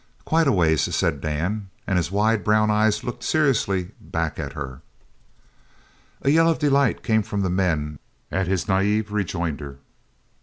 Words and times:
"Quite 0.25 0.47
a 0.47 0.51
ways," 0.51 0.81
said 0.95 1.21
Dan, 1.21 1.69
and 1.85 1.97
his 1.97 2.09
wide 2.11 2.43
brown 2.43 2.71
eyes 2.71 3.03
looked 3.03 3.23
seriously 3.23 3.91
back 4.01 4.39
at 4.39 4.53
her. 4.53 4.81
A 6.23 6.31
yell 6.31 6.49
of 6.49 6.57
delight 6.57 7.03
came 7.03 7.21
from 7.21 7.41
the 7.43 7.51
men 7.51 7.99
at 8.31 8.47
this 8.47 8.67
naive 8.67 9.11
rejoinder. 9.11 9.77